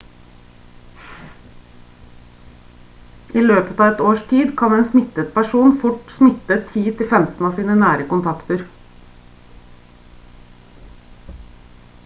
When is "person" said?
5.35-5.75